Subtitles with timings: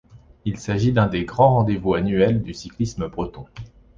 [0.45, 3.45] Il s'agit d'un des grands rendez-vous annuels du cyclisme breton.